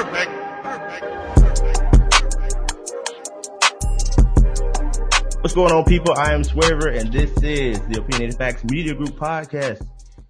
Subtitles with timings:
[0.00, 0.32] Perfect.
[5.42, 6.14] What's going on, people?
[6.16, 9.86] I am Swavor, and this is the Opinionated Facts Media Group podcast,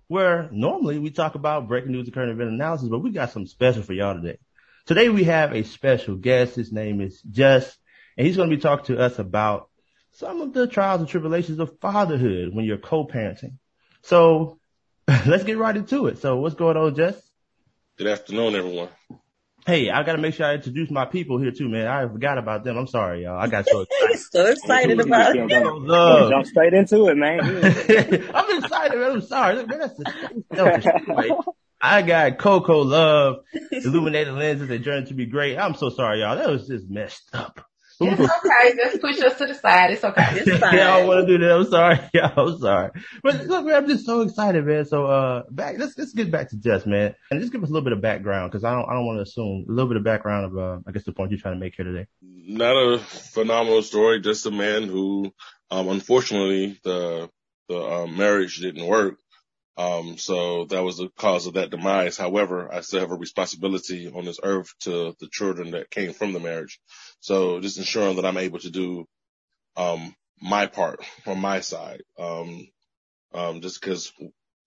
[0.08, 3.46] where normally we talk about breaking news and current event analysis, but we got something
[3.46, 4.38] special for y'all today.
[4.86, 6.56] Today we have a special guest.
[6.56, 7.78] His name is Jus,
[8.18, 9.68] and he's going to be talking to us about
[10.14, 13.58] some of the trials and tribulations of fatherhood when you're co-parenting.
[14.02, 14.58] So
[15.26, 16.18] let's get right into it.
[16.18, 17.14] So what's going on, Jess?
[17.96, 18.88] Good afternoon, everyone.
[19.66, 21.86] Hey, I gotta make sure I introduce my people here too, man.
[21.86, 22.76] I forgot about them.
[22.76, 23.38] I'm sorry, y'all.
[23.38, 24.18] I got so excited.
[24.32, 25.50] so excited about it.
[25.52, 26.30] Love.
[26.30, 27.40] Jump straight into it, man.
[28.34, 29.12] I'm excited, man.
[29.12, 29.56] I'm sorry.
[29.56, 31.34] Look, man, that's the selfish.
[31.82, 33.36] I got Coco Love,
[33.72, 35.56] Illuminated Lenses, and Journey to be Great.
[35.58, 36.36] I'm so sorry, y'all.
[36.36, 37.64] That was just messed up.
[38.00, 38.76] It's okay.
[38.76, 39.90] Just push us to the side.
[39.90, 40.26] It's okay.
[40.32, 40.74] It's fine.
[40.76, 41.56] yeah, I want to do that.
[41.56, 42.00] I'm sorry.
[42.14, 42.90] Yeah, I'm sorry.
[43.22, 44.84] But look, man, I'm just so excited, man.
[44.84, 47.14] So, uh, back, let's, let's get back to Jess, man.
[47.30, 49.18] And just give us a little bit of background, cause I don't, I don't want
[49.18, 51.54] to assume a little bit of background of, uh, I guess the point you're trying
[51.54, 52.06] to make here today.
[52.22, 55.32] Not a phenomenal story, just a man who,
[55.70, 57.30] um, unfortunately the,
[57.68, 59.18] the, um, marriage didn't work.
[59.76, 62.18] Um, so that was the cause of that demise.
[62.18, 66.32] However, I still have a responsibility on this earth to the children that came from
[66.32, 66.78] the marriage.
[67.20, 69.06] So just ensuring that I'm able to do,
[69.76, 72.02] um, my part from my side.
[72.18, 72.68] Um,
[73.32, 74.12] um, just cause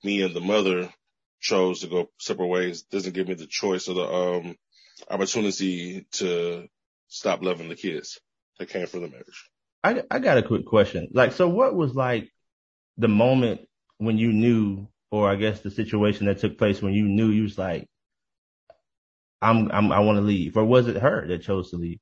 [0.04, 0.94] me and the mother
[1.42, 4.56] chose to go separate ways doesn't give me the choice or the, um,
[5.10, 6.68] opportunity to
[7.08, 8.20] stop loving the kids
[8.60, 9.50] that came from the marriage.
[9.84, 11.10] I, I got a quick question.
[11.12, 12.30] Like, so what was like
[12.98, 13.62] the moment
[13.98, 17.44] when you knew, or I guess the situation that took place when you knew you
[17.44, 17.88] was like,
[19.42, 22.00] I'm, I'm I want to leave, or was it her that chose to leave?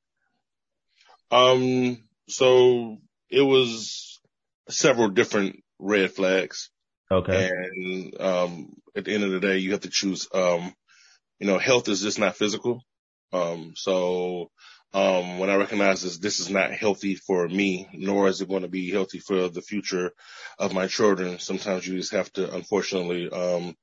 [1.31, 2.97] Um, so
[3.29, 4.19] it was
[4.69, 6.69] several different red flags.
[7.11, 7.49] Okay.
[7.49, 10.73] And, um, at the end of the day, you have to choose, um,
[11.39, 12.83] you know, health is just not physical.
[13.33, 14.51] Um, so,
[14.93, 18.63] um, when I recognize this, this is not healthy for me, nor is it going
[18.63, 20.11] to be healthy for the future
[20.59, 21.39] of my children.
[21.39, 23.75] Sometimes you just have to, unfortunately, um,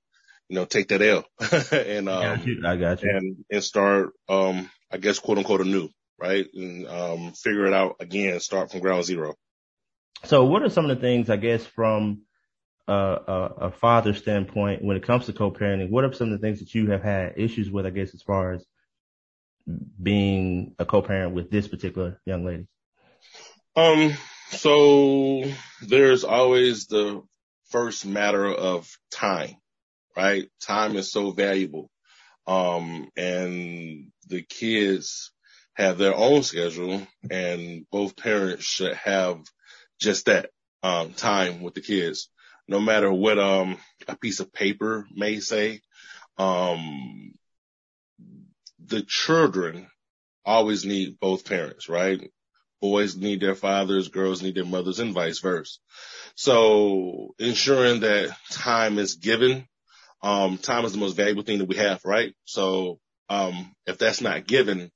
[0.48, 1.24] you know, take that L
[1.72, 2.62] and, um, I got you.
[2.66, 3.10] I got you.
[3.10, 6.46] and, and start, um, I guess, quote unquote, anew, right?
[6.52, 9.34] And, um, figure it out again, start from ground zero.
[10.24, 12.22] So what are some of the things, I guess, from
[12.88, 15.90] a, a, a father standpoint when it comes to co-parenting?
[15.90, 18.22] What are some of the things that you have had issues with, I guess, as
[18.22, 18.66] far as
[20.02, 22.66] being a co-parent with this particular young lady?
[23.76, 24.16] Um,
[24.50, 25.44] so
[25.82, 27.22] there's always the
[27.68, 29.56] first matter of time,
[30.16, 30.48] right?
[30.60, 31.90] Time is so valuable.
[32.46, 35.32] Um, and the kids
[35.78, 39.40] have their own schedule and both parents should have
[40.00, 40.50] just that,
[40.82, 42.28] um, time with the kids.
[42.66, 43.78] No matter what, um,
[44.08, 45.80] a piece of paper may say,
[46.36, 47.32] um,
[48.84, 49.88] the children
[50.44, 52.30] always need both parents, right?
[52.80, 55.78] Boys need their fathers, girls need their mothers and vice versa.
[56.34, 59.66] So ensuring that time is given,
[60.22, 62.34] um, time is the most valuable thing that we have, right?
[62.44, 64.90] So, um, if that's not given,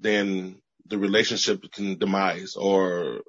[0.00, 3.20] then the relationship can demise or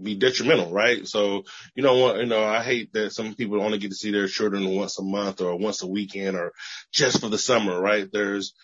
[0.00, 1.06] be detrimental, right?
[1.06, 4.10] So, you know what, you know, I hate that some people only get to see
[4.10, 6.52] their children once a month or once a weekend or
[6.92, 8.08] just for the summer, right?
[8.10, 8.54] There's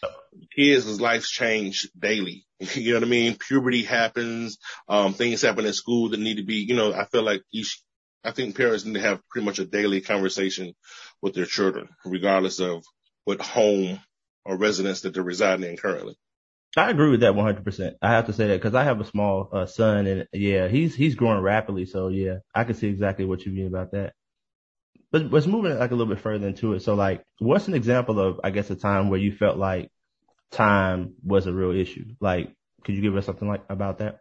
[0.54, 2.44] kids' lives change daily.
[2.74, 3.36] You know what I mean?
[3.36, 7.22] Puberty happens, um, things happen at school that need to be, you know, I feel
[7.22, 7.82] like each,
[8.24, 10.74] I think parents need to have pretty much a daily conversation
[11.20, 12.82] with their children, regardless of
[13.24, 14.00] what home
[14.46, 16.16] or residence that they're residing in currently.
[16.76, 17.94] I agree with that 100%.
[18.02, 20.94] I have to say that because I have a small uh, son and yeah, he's,
[20.94, 21.86] he's growing rapidly.
[21.86, 24.12] So yeah, I can see exactly what you mean about that.
[25.10, 26.80] But let's moving like a little bit further into it.
[26.82, 29.90] So like, what's an example of, I guess, a time where you felt like
[30.50, 32.04] time was a real issue?
[32.20, 32.52] Like,
[32.84, 34.20] could you give us something like about that?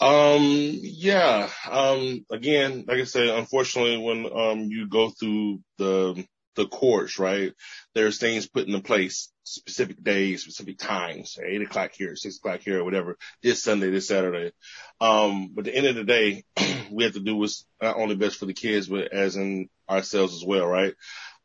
[0.00, 1.50] Um, yeah.
[1.68, 6.24] Um, again, like I said, unfortunately, when, um, you go through the,
[6.54, 7.52] the courts, right?
[7.94, 12.80] There's things put into place, specific days, specific times, eight o'clock here, six o'clock here,
[12.80, 14.52] or whatever, this Sunday, this Saturday.
[15.00, 16.44] Um, but the end of the day,
[16.90, 20.34] we have to do what's not only best for the kids, but as in ourselves
[20.34, 20.94] as well, right?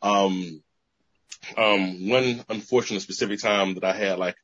[0.01, 0.61] Um,
[1.57, 4.35] um, one unfortunate specific time that I had like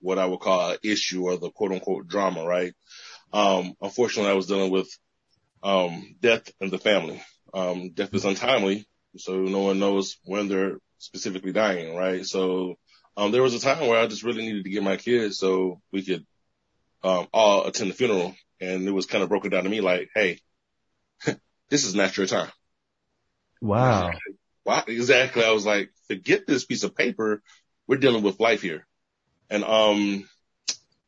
[0.00, 2.72] what I would call an issue or the quote unquote drama, right?
[3.32, 4.88] Um, unfortunately I was dealing with,
[5.62, 7.20] um, death in the family.
[7.52, 8.86] Um, death is untimely.
[9.16, 12.24] So no one knows when they're specifically dying, right?
[12.26, 12.76] So,
[13.18, 15.80] um, there was a time where I just really needed to get my kids so
[15.92, 16.24] we could,
[17.02, 18.34] um, all attend the funeral.
[18.60, 20.38] And it was kind of broken down to me like, Hey,
[21.68, 22.50] this is not your time.
[23.60, 24.12] Wow.
[24.62, 24.84] Why?
[24.86, 25.44] Exactly.
[25.44, 27.42] I was like, forget this piece of paper.
[27.88, 28.86] We're dealing with life here.
[29.50, 30.28] And, um,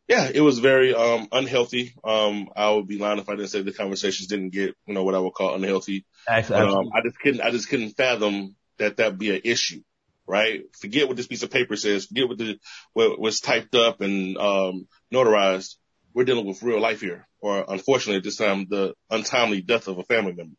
[0.08, 1.94] yeah, it was very, um, unhealthy.
[2.02, 5.04] Um, I would be lying if I didn't say the conversations didn't get, you know,
[5.04, 6.06] what I would call unhealthy.
[6.26, 9.82] Actually, But, um, I just couldn't, I just couldn't fathom that that'd be an issue,
[10.30, 10.62] right?
[10.80, 12.06] Forget what this piece of paper says.
[12.06, 12.58] Forget what the,
[12.92, 15.74] what was typed up and, um, notarized.
[16.14, 19.98] We're dealing with real life here, or unfortunately at this time, the untimely death of
[19.98, 20.56] a family member.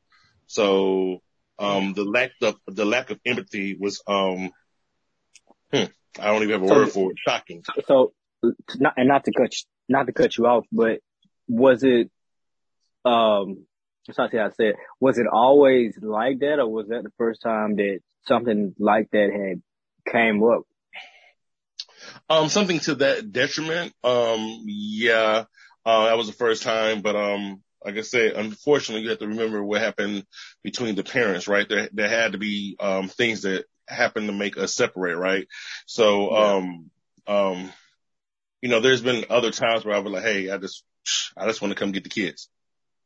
[0.48, 1.22] So,
[1.60, 4.52] um, the lack of, the lack of empathy was, um,
[5.74, 5.84] hmm,
[6.20, 7.18] I don't even have a So- word for it.
[7.26, 7.64] Shocking.
[7.86, 8.14] So,
[8.78, 11.00] not, and not to cut, you- not to cut you off, but
[11.48, 12.10] was it,
[13.04, 13.66] um,
[14.08, 17.12] I'm sorry to say I said, was it always like that or was that the
[17.18, 19.62] first time that something like that had
[20.12, 20.64] came up?
[22.30, 23.94] Um, something to that detriment.
[24.04, 25.46] Um, yeah,
[25.86, 29.28] uh, that was the first time, but, um, like I said, unfortunately, you have to
[29.28, 30.26] remember what happened
[30.64, 31.68] between the parents, right?
[31.68, 35.48] There, there had to be, um, things that happened to make us separate, right?
[35.88, 36.56] So, Yeah.
[36.56, 36.92] um,
[37.28, 37.74] um,
[38.62, 40.84] you know, there's been other times where I was like, Hey, I just,
[41.36, 42.50] I just want to come get the kids.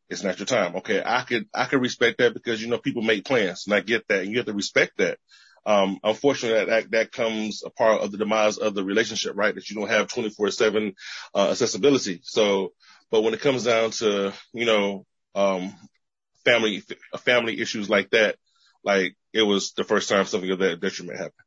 [0.10, 0.76] It's not your time.
[0.78, 1.02] Okay.
[1.04, 4.08] I could, I could respect that because, you know, people make plans and I get
[4.08, 5.18] that and you have to respect that.
[5.66, 9.54] Um, unfortunately that, that, that comes a part of the demise of the relationship, right?
[9.56, 10.94] That you don't have 24 seven,
[11.34, 12.20] uh, accessibility.
[12.24, 12.74] So,
[13.10, 15.74] but when it comes down to, you know, um,
[16.44, 16.84] family,
[17.20, 18.36] family issues like that,
[18.84, 21.45] like it was the first time something of that detriment happened.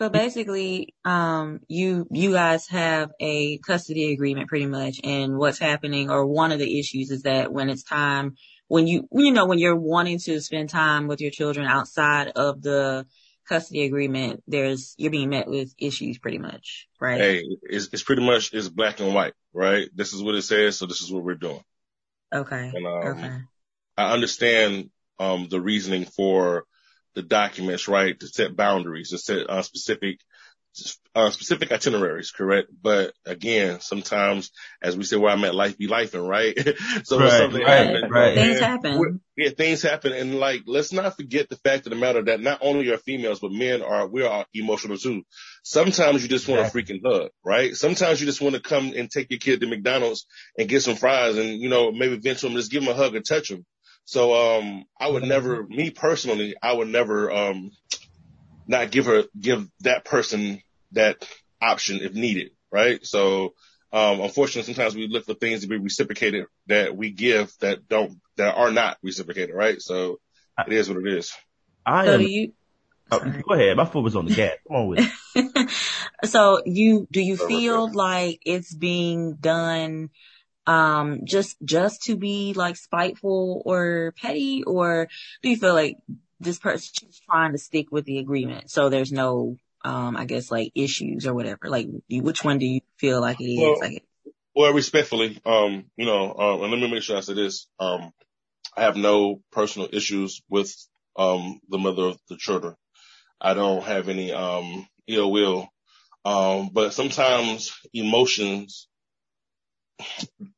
[0.00, 4.98] So basically, um, you, you guys have a custody agreement pretty much.
[5.04, 8.36] And what's happening or one of the issues is that when it's time,
[8.66, 12.62] when you, you know, when you're wanting to spend time with your children outside of
[12.62, 13.04] the
[13.46, 17.20] custody agreement, there's, you're being met with issues pretty much, right?
[17.20, 19.86] Hey, it's, it's pretty much, it's black and white, right?
[19.94, 20.78] This is what it says.
[20.78, 21.62] So this is what we're doing.
[22.32, 22.72] Okay.
[22.74, 23.36] And, um, Okay.
[23.98, 24.88] I understand,
[25.18, 26.64] um, the reasoning for
[27.14, 28.18] the documents, right?
[28.20, 30.20] To set boundaries, to set uh, specific,
[31.14, 32.68] uh, specific itineraries, correct?
[32.82, 34.50] But again, sometimes,
[34.82, 36.56] as we say, where I'm at, life be life, and right?
[37.04, 38.34] so Right, something right, happens, right.
[38.34, 39.20] Things happen.
[39.36, 42.58] Yeah, things happen, and like, let's not forget the fact of the matter that not
[42.62, 45.22] only are females, but men are we are emotional too.
[45.62, 47.74] Sometimes you just want a freaking hug, right?
[47.74, 50.26] Sometimes you just want to come and take your kid to McDonald's
[50.58, 52.96] and get some fries, and you know maybe vent to them, just give them a
[52.96, 53.64] hug and touch them.
[54.04, 57.70] So um, I would never, me personally, I would never um,
[58.66, 60.62] not give her give that person
[60.92, 61.26] that
[61.60, 63.04] option if needed, right?
[63.04, 63.54] So
[63.92, 68.20] um, unfortunately, sometimes we look for things to be reciprocated that we give that don't
[68.36, 69.80] that are not reciprocated, right?
[69.80, 70.18] So
[70.66, 71.32] it is what it is.
[71.84, 72.18] I So am.
[72.20, 72.52] do you,
[73.10, 73.76] oh, go ahead.
[73.76, 74.56] My foot was on the gas.
[74.68, 75.00] Come on with
[75.34, 75.70] it.
[76.24, 80.10] so you do you feel like it's being done
[80.70, 85.08] um just just to be like spiteful or petty or
[85.42, 85.96] do you feel like
[86.38, 90.50] this person is trying to stick with the agreement so there's no um I guess
[90.50, 93.80] like issues or whatever like you, which one do you feel like it is Well,
[93.80, 94.04] like
[94.54, 97.66] Well, respectfully, um, you know, um, and let me make sure I say this.
[97.78, 98.12] Um,
[98.76, 100.70] I have no personal issues with,
[101.16, 102.74] um, the mother of the children.
[103.40, 105.68] I don't have any, um, ill will.
[106.24, 108.88] Um, but sometimes emotions,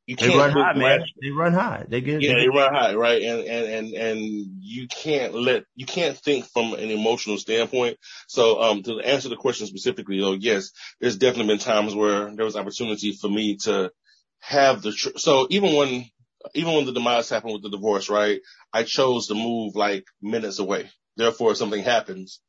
[0.07, 1.01] you They can't run look high, man.
[1.21, 1.85] They run high.
[1.89, 2.21] They get.
[2.21, 3.23] Yeah, they they run high, right?
[3.23, 7.99] And, and, and, and you can't let, you can't think from an emotional standpoint.
[8.29, 10.71] So, um, to answer the question specifically, though, yes,
[11.01, 13.91] there's definitely been times where there was opportunity for me to
[14.41, 16.05] have the, tr- so even when,
[16.55, 18.41] even when the demise happened with the divorce, right?
[18.73, 20.91] I chose to move like minutes away.
[21.17, 22.41] Therefore, if something happens,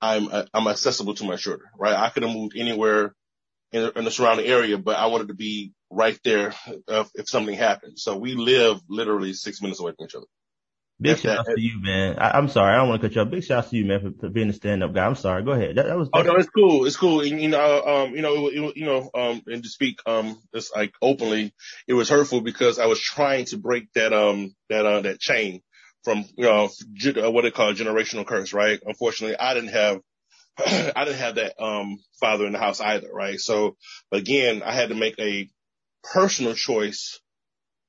[0.00, 1.94] I'm, uh, I'm accessible to my children, right?
[1.94, 3.14] I could have moved anywhere
[3.72, 6.54] in, in the surrounding area, but I wanted to be right there
[6.88, 7.98] if, if something happened.
[7.98, 10.26] So we live literally six minutes away from each other.
[10.98, 12.18] Big shout out to you, man.
[12.18, 12.72] I, I'm sorry.
[12.72, 13.30] I don't want to cut you off.
[13.30, 15.04] Big shout out to you, man, for, for being a stand-up guy.
[15.04, 15.42] I'm sorry.
[15.44, 15.76] Go ahead.
[15.76, 16.08] That, that was.
[16.14, 16.86] Oh no, it's cool.
[16.86, 17.20] It's cool.
[17.20, 20.40] And, you know, um, you know, it, it, you know, um, and to speak, um,
[20.54, 21.52] just like openly,
[21.86, 25.60] it was hurtful because I was trying to break that, um, that, uh, that chain
[26.02, 26.70] from, you know,
[27.22, 28.80] uh, what they call generational curse, right?
[28.82, 30.00] Unfortunately, I didn't have,
[30.58, 33.38] I didn't have that, um, father in the house either, right?
[33.38, 33.76] So
[34.12, 35.48] again, I had to make a
[36.12, 37.20] personal choice.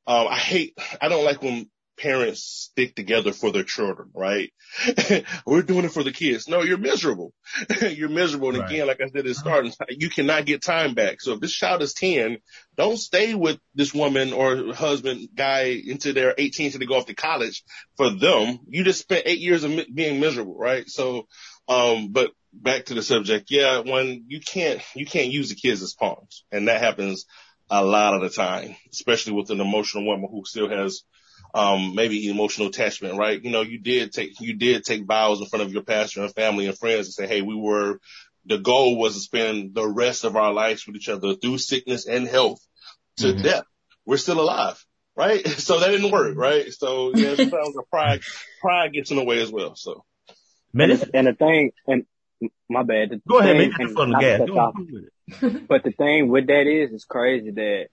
[0.06, 4.52] Um, I hate, I don't like when parents stick together for their children, right?
[5.46, 6.48] We're doing it for the kids.
[6.48, 7.34] No, you're miserable.
[7.82, 8.50] you're miserable.
[8.50, 8.70] And Right.
[8.70, 9.74] again, like I said, it's starting.
[9.90, 11.22] You cannot get time back.
[11.22, 12.38] So if this child is 10,
[12.78, 17.08] don't stay with this woman or husband guy until they're 18 till they go off
[17.08, 17.64] to college
[17.98, 18.60] for them.
[18.68, 20.88] You just spent eight years of being miserable, right?
[20.88, 21.28] So,
[21.68, 23.50] um, but back to the subject.
[23.50, 27.26] Yeah, when you can't, you can't use the kids as pawns and that happens
[27.70, 31.04] a lot of the time, especially with an emotional woman who still has
[31.54, 33.42] um, maybe emotional attachment, right?
[33.42, 36.34] You know, you did take, you did take vows in front of your pastor and
[36.34, 38.00] family and friends and say, Hey, we were
[38.46, 42.08] the goal was to spend the rest of our lives with each other through sickness
[42.08, 42.66] and health
[43.18, 43.42] to mm-hmm.
[43.42, 43.64] death.
[44.06, 44.84] We're still alive,
[45.16, 45.46] right?
[45.60, 46.72] So that didn't work, right?
[46.72, 48.22] So yeah, sometimes the pride,
[48.62, 49.76] pride gets in the way as well.
[49.76, 50.06] So.
[50.74, 52.06] Man, and the thing, and
[52.70, 53.10] my bad.
[53.10, 53.96] The Go ahead, man.
[53.96, 54.42] Fun gas.
[54.48, 54.74] Go
[55.68, 57.88] but the thing with that is, it's crazy that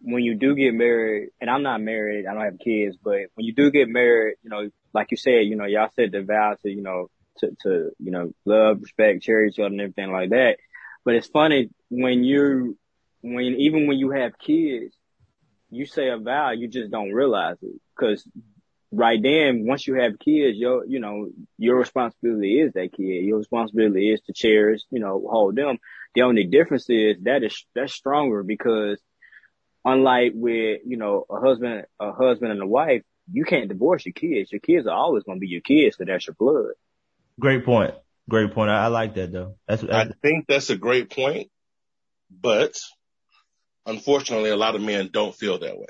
[0.00, 3.46] when you do get married, and I'm not married, I don't have kids, but when
[3.46, 6.56] you do get married, you know, like you said, you know, y'all said the vow
[6.62, 10.30] to, you know, to, to, you know, love, respect, cherish each other and everything like
[10.30, 10.56] that.
[11.04, 12.76] But it's funny when you,
[13.22, 14.94] when, even when you have kids,
[15.70, 17.80] you say a vow, you just don't realize it.
[17.98, 18.26] Cause
[18.96, 23.24] right then, once you have kids, your, you know, your responsibility is that kid.
[23.24, 25.78] Your responsibility is to cherish, you know, hold them.
[26.14, 29.00] The only difference is that is, that's stronger because
[29.84, 34.12] unlike with, you know, a husband, a husband and a wife, you can't divorce your
[34.12, 34.52] kids.
[34.52, 36.74] Your kids are always going to be your kids because that's your blood.
[37.40, 37.94] Great point.
[38.28, 38.70] Great point.
[38.70, 39.56] I, I like that though.
[39.66, 41.50] That's, that's, I think that's a great point,
[42.30, 42.78] but
[43.86, 45.86] unfortunately, a lot of men don't feel that way.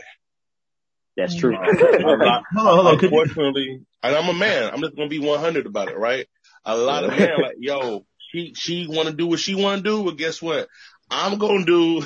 [1.16, 1.54] That's true.
[1.54, 4.72] lot, hold on, unfortunately, and I'm a man.
[4.72, 6.26] I'm just gonna be 100 about it, right?
[6.64, 9.84] A lot of men are like, yo, she she want to do what she want
[9.84, 10.68] to do, but guess what?
[11.10, 12.02] I'm gonna do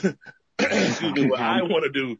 [0.58, 2.18] excuse me, what I want to do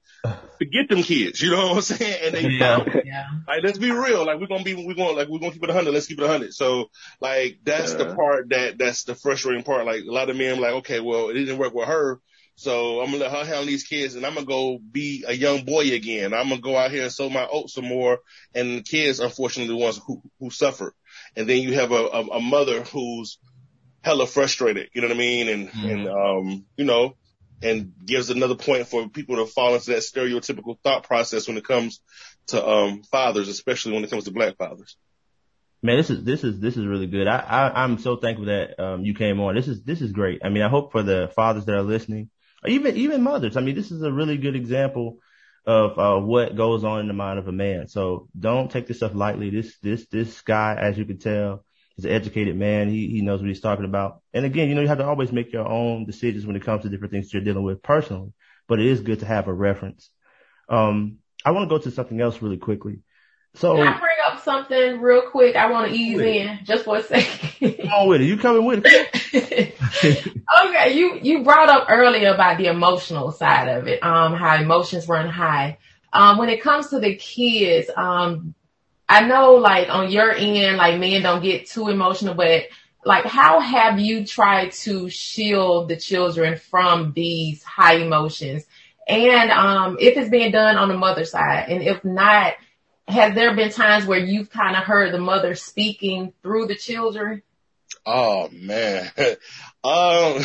[0.61, 1.43] to get them kids.
[1.43, 2.19] You know what I'm saying?
[2.23, 2.85] And they yeah.
[3.05, 3.25] yeah.
[3.49, 4.25] Like, let's be real.
[4.25, 5.91] Like, we're going to be, we're going, like, we're going to keep it 100.
[5.93, 6.55] Let's keep it 100.
[6.55, 6.89] So,
[7.21, 9.87] like, that's the part that, that's the frustrating part.
[9.87, 12.21] Like, a lot of men like, okay, well, it didn't work with her.
[12.59, 15.65] So I'm gonna let her handle these kids and I'm gonna go be a young
[15.65, 16.35] boy again.
[16.35, 18.19] I'm gonna go out here and sow my oats some more.
[18.53, 20.93] And the kids, unfortunately, the ones who, who suffer.
[21.37, 23.39] And then you have a, a, a mother who's
[24.03, 24.91] hella frustrated.
[24.93, 25.49] You know what I mean?
[25.49, 25.89] And, mm-hmm.
[25.89, 27.15] and, um, you know,
[27.63, 31.65] and gives another point for people to fall into that stereotypical thought process when it
[31.65, 32.01] comes
[32.49, 34.97] to um, fathers, especially when it comes to black fathers.
[35.81, 37.29] Man, this is this is this is really good.
[37.29, 39.55] I, I I'm so thankful that um, you came on.
[39.55, 40.41] This is this is great.
[40.45, 42.31] I mean, I hope for the fathers that are listening,
[42.67, 43.57] even even mothers.
[43.57, 45.19] I mean, this is a really good example
[45.67, 47.89] of uh, what goes on in the mind of a man.
[47.89, 49.51] So don't take this stuff lightly.
[49.51, 51.65] This this this guy, as you can tell,
[51.99, 52.89] is an educated man.
[52.89, 54.23] He, he knows what he's talking about.
[54.33, 56.83] And again, you know, you have to always make your own decisions when it comes
[56.83, 58.33] to different things you're dealing with personally,
[58.67, 60.11] but it is good to have a reference.
[60.69, 63.01] Um, I want to go to something else really quickly.
[63.55, 65.57] So Can I bring up something real quick?
[65.57, 67.77] I want to ease in just for a second.
[67.79, 68.25] Come on with it.
[68.25, 69.15] You coming with it?
[69.35, 75.09] okay, you you brought up earlier about the emotional side of it, um, how emotions
[75.09, 75.79] run high.
[76.13, 78.55] Um, when it comes to the kids, um,
[79.09, 82.65] I know like on your end, like men don't get too emotional, but
[83.05, 88.65] like how have you tried to shield the children from these high emotions?
[89.07, 92.55] And um, if it's being done on the mother side, and if not,
[93.09, 97.43] have there been times where you've kind of heard the mother speaking through the children?
[98.09, 99.11] Oh man.
[99.85, 100.45] um,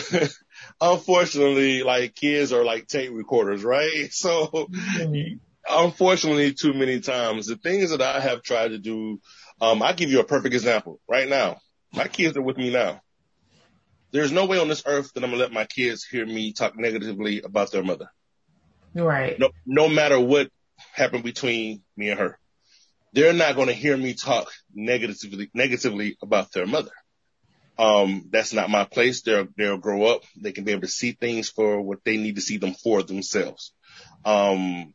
[0.82, 4.10] unfortunately, like kids are like tape recorders, right?
[4.12, 7.48] So mm-hmm unfortunately too many times.
[7.48, 9.20] The things that I have tried to do,
[9.62, 11.58] um, I give you a perfect example right now.
[11.94, 13.02] My kids are with me now.
[14.12, 16.78] There's no way on this earth that I'm gonna let my kids hear me talk
[16.78, 18.10] negatively about their mother.
[18.94, 19.40] Right.
[19.40, 20.50] No, no matter what
[20.94, 22.40] happened between me and her,
[23.14, 26.92] they're not gonna hear me talk negatively, negatively about their mother.
[27.78, 29.22] Um, that's not my place.
[29.22, 30.22] They'll, they'll grow up.
[30.40, 33.02] They can be able to see things for what they need to see them for
[33.04, 33.74] themselves.
[34.26, 34.94] Um,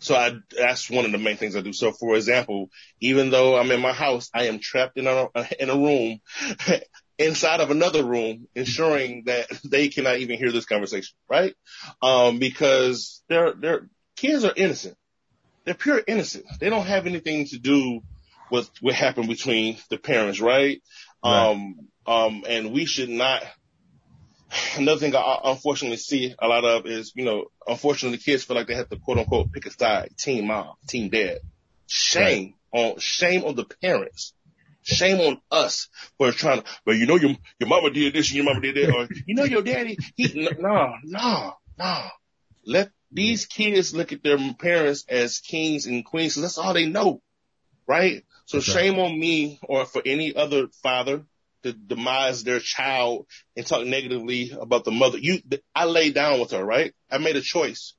[0.00, 1.72] so I, that's one of the main things I do.
[1.72, 5.28] So for example, even though I'm in my house, I am trapped in a,
[5.58, 6.20] in a room
[7.18, 11.54] inside of another room, ensuring that they cannot even hear this conversation, right?
[12.00, 14.96] Um, because their, their kids are innocent.
[15.64, 16.46] They're pure innocent.
[16.60, 18.00] They don't have anything to do
[18.50, 20.80] with what happened between the parents, right?
[21.24, 21.50] Right.
[21.50, 23.42] Um, um, and we should not
[24.76, 28.66] another thing I unfortunately see a lot of is, you know, unfortunately kids feel like
[28.66, 31.38] they have to quote unquote pick a side, team mom, team dad.
[31.86, 32.80] Shame right.
[32.80, 34.34] on, shame on the parents.
[34.82, 38.36] Shame on us for trying to, well, you know, your, your mama did this and
[38.36, 42.02] your mama did that, or you know, your daddy, he, no, no, no.
[42.64, 46.86] Let these kids look at their parents as kings and queens, because that's all they
[46.86, 47.20] know,
[47.88, 48.22] right?
[48.44, 51.24] So shame on me or for any other father
[51.62, 53.26] to demise their child
[53.56, 55.18] and talk negatively about the mother.
[55.18, 55.40] You,
[55.74, 56.94] I laid down with her, right?
[57.10, 57.94] I made a choice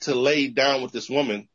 [0.00, 1.48] to lay down with this woman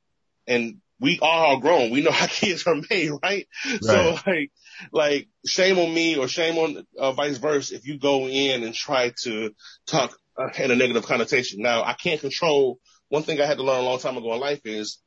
[0.47, 1.91] and we all are grown.
[1.91, 3.47] We know how kids are made, right?
[3.65, 3.81] right?
[3.81, 4.51] So like,
[4.91, 8.73] like shame on me or shame on uh, vice versa if you go in and
[8.73, 9.53] try to
[9.85, 11.61] talk uh, in a negative connotation.
[11.61, 12.79] Now I can't control.
[13.09, 14.99] One thing I had to learn a long time ago in life is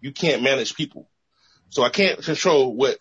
[0.00, 1.08] you can't manage people.
[1.72, 2.98] So I can't control what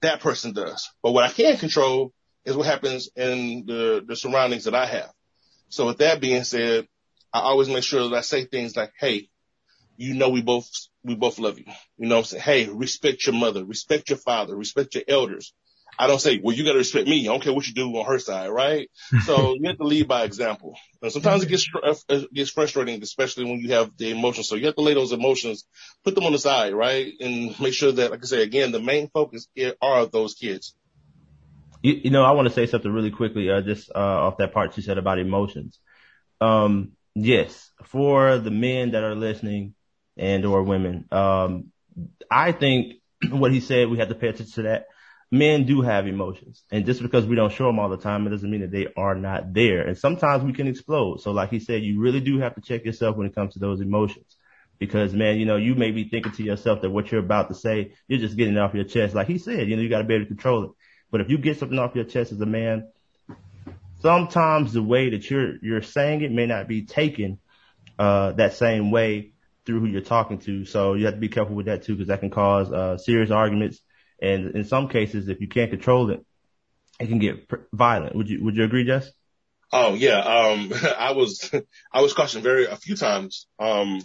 [0.00, 2.10] that person does, but what I can control
[2.46, 5.10] is what happens in the, the surroundings that I have.
[5.68, 6.88] So with that being said,
[7.34, 9.28] I always make sure that I say things like, Hey,
[9.98, 10.70] you know, we both,
[11.04, 11.66] we both love you.
[11.98, 12.42] You know I'm saying?
[12.42, 15.52] Hey, respect your mother, respect your father, respect your elders.
[15.98, 17.28] I don't say, well, you got to respect me.
[17.28, 18.90] I don't care what you do on her side, right?
[19.20, 20.76] so you have to lead by example.
[21.02, 24.48] And sometimes it gets uh, it gets frustrating, especially when you have the emotions.
[24.48, 25.64] So you have to lay those emotions,
[26.04, 28.80] put them on the side, right, and make sure that, like I say again, the
[28.80, 29.48] main focus
[29.80, 30.74] are those kids.
[31.82, 34.52] You, you know, I want to say something really quickly, uh, just uh, off that
[34.52, 35.78] part you said about emotions.
[36.40, 39.74] Um, yes, for the men that are listening
[40.16, 41.72] and or women, um,
[42.30, 42.94] I think
[43.30, 44.86] what he said, we have to pay attention to that
[45.30, 46.62] men do have emotions.
[46.70, 48.88] And just because we don't show them all the time, it doesn't mean that they
[48.96, 49.82] are not there.
[49.82, 51.20] And sometimes we can explode.
[51.20, 53.58] So like he said, you really do have to check yourself when it comes to
[53.58, 54.36] those emotions.
[54.78, 57.54] Because man, you know, you may be thinking to yourself that what you're about to
[57.54, 59.14] say, you're just getting it off your chest.
[59.14, 60.70] Like he said, you know, you got to be able to control it.
[61.10, 62.88] But if you get something off your chest as a man,
[64.02, 67.38] sometimes the way that you're, you're saying it may not be taken,
[67.98, 69.32] uh, that same way
[69.64, 70.64] through who you're talking to.
[70.64, 73.30] So you have to be careful with that too, because that can cause, uh, serious
[73.30, 73.80] arguments
[74.20, 76.24] and in some cases, if you can't control it,
[77.00, 78.14] it can get violent.
[78.14, 79.10] Would you, would you agree, Jess?
[79.72, 80.20] Oh yeah.
[80.20, 81.50] Um, I was,
[81.92, 84.00] I was cautioned very, a few times, um,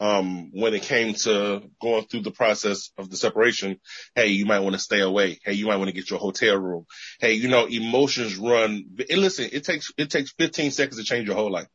[0.00, 3.78] um, when it came to going through the process of the separation,
[4.16, 5.38] hey, you might want to stay away.
[5.44, 6.86] Hey, you might want to get your hotel room.
[7.20, 8.84] Hey, you know, emotions run.
[9.08, 11.68] And listen, it takes, it takes 15 seconds to change your whole life.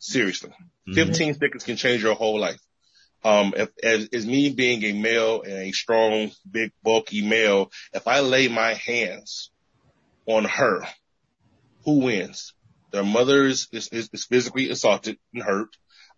[0.00, 0.50] Seriously.
[0.50, 0.94] Mm-hmm.
[0.94, 2.58] 15 seconds can change your whole life.
[3.24, 8.06] Um, if, as, as me being a male and a strong, big, bulky male, if
[8.06, 9.50] I lay my hands
[10.26, 10.86] on her,
[11.84, 12.52] who wins?
[12.92, 15.68] Their mother is, is, is physically assaulted and hurt.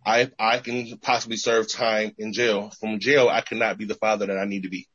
[0.04, 2.70] I, I can possibly serve time in jail.
[2.80, 4.86] From jail, I cannot be the father that I need to be.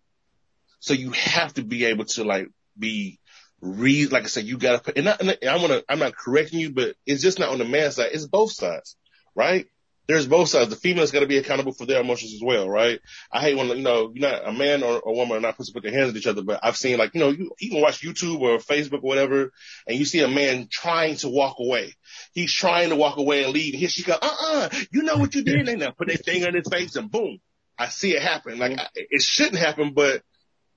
[0.79, 3.19] So you have to be able to like be
[3.61, 6.59] re, like I said, you gotta put, and, I, and I wanna, I'm not correcting
[6.59, 8.09] you, but it's just not on the man's side.
[8.13, 8.95] It's both sides,
[9.35, 9.67] right?
[10.07, 10.69] There's both sides.
[10.69, 12.99] The female's got to be accountable for their emotions as well, right?
[13.31, 15.69] I hate when, you know, you're not a man or a woman are not supposed
[15.69, 17.69] to put their hands at each other, but I've seen like, you know, you, you
[17.69, 19.51] can watch YouTube or Facebook or whatever,
[19.87, 21.93] and you see a man trying to walk away.
[22.33, 23.73] He's trying to walk away and leave.
[23.73, 25.69] And here she goes, uh-uh, you know what you did.
[25.69, 27.39] And now put their finger in his face and boom,
[27.77, 28.57] I see it happen.
[28.57, 28.85] Like mm-hmm.
[28.95, 30.23] it shouldn't happen, but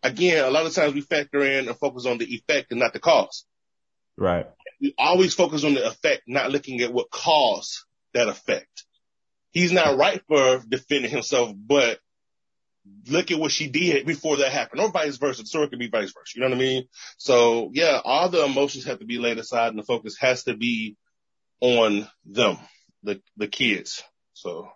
[0.02, 2.92] again, a lot of times we factor in and focus on the effect and not
[2.92, 3.46] the cause.
[4.16, 4.46] Right.
[4.80, 7.80] We always focus on the effect, not looking at what caused
[8.12, 8.84] that effect
[9.54, 11.98] he's not right for defending himself, but
[13.08, 15.40] look at what she did before that happened, or vice versa.
[15.40, 16.32] The story could be vice versa.
[16.34, 16.84] You know what I mean?
[17.16, 20.54] So yeah, all the emotions have to be laid aside, and the focus has to
[20.54, 20.98] be
[21.60, 22.58] on them,
[23.02, 24.02] the the kids.
[24.34, 24.68] So.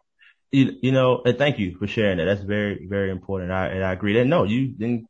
[0.50, 2.24] You, you know, and thank you for sharing that.
[2.24, 3.52] That's very, very important.
[3.52, 4.18] I, and I agree.
[4.18, 5.06] And no, you didn't,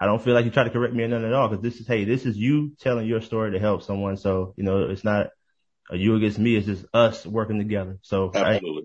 [0.00, 1.48] I don't feel like you try to correct me or nothing at all.
[1.48, 4.16] Cause this is, hey, this is you telling your story to help someone.
[4.16, 5.28] So, you know, it's not,
[5.92, 6.56] you against me.
[6.56, 7.98] It's just us working together.
[8.02, 8.30] So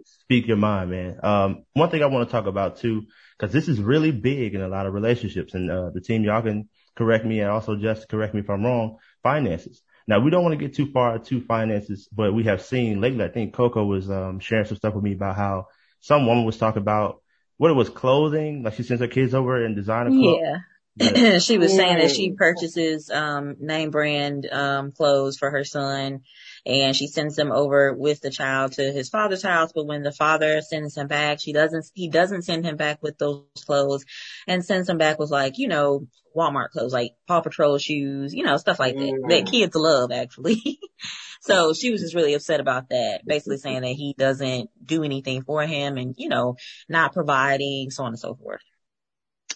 [0.05, 1.19] speak your mind, man.
[1.23, 3.03] Um, one thing I want to talk about too,
[3.37, 6.41] cause this is really big in a lot of relationships and, uh, the team, y'all
[6.41, 9.81] can correct me and also just correct me if I'm wrong, finances.
[10.07, 13.23] Now we don't want to get too far to finances, but we have seen lately,
[13.23, 15.67] I think Coco was, um, sharing some stuff with me about how
[15.99, 17.21] some woman was talking about
[17.57, 20.39] what it was clothing, like she sends her kids over and designer clothes.
[20.41, 20.57] Yeah.
[21.39, 26.21] she was saying that she purchases um name brand um clothes for her son
[26.65, 29.71] and she sends him over with the child to his father's house.
[29.73, 33.17] But when the father sends him back, she doesn't, he doesn't send him back with
[33.17, 34.05] those clothes
[34.47, 38.43] and sends him back with like, you know, Walmart clothes, like Paw Patrol shoes, you
[38.43, 39.29] know, stuff like that, mm.
[39.29, 40.79] that kids love actually.
[41.41, 45.43] so she was just really upset about that, basically saying that he doesn't do anything
[45.43, 46.55] for him and, you know,
[46.89, 48.61] not providing, so on and so forth.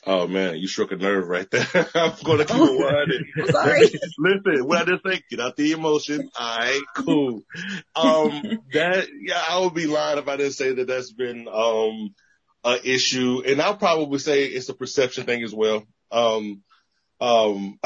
[0.05, 1.67] Oh man, you struck a nerve right there.
[1.93, 3.49] I'm gonna keep it 100.
[3.51, 3.81] Sorry.
[4.17, 6.29] Listen, what I just say, get out the emotion.
[6.39, 7.41] All right, cool.
[7.95, 12.15] Um, that, yeah, I would be lying if I didn't say that that's been, um,
[12.63, 13.43] an issue.
[13.45, 15.83] And I'll probably say it's a perception thing as well.
[16.11, 16.61] Um,
[17.19, 17.79] um,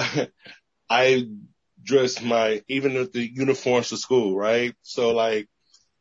[0.89, 1.27] I
[1.81, 4.75] dress my, even with the uniforms for school, right?
[4.83, 5.47] So like,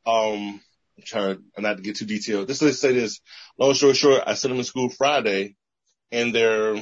[0.06, 0.60] um,
[0.98, 2.48] I'm trying not to get too detailed.
[2.48, 3.20] Just let's say this.
[3.58, 5.56] Long story short, I sent them to school Friday
[6.12, 6.76] in their